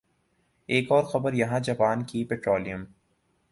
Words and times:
ایک 0.69 0.91
اور 0.91 1.03
خبر 1.03 1.33
یہاں 1.33 1.59
جاپان 1.59 2.03
کی 2.03 2.23
پٹرولیم 2.25 2.83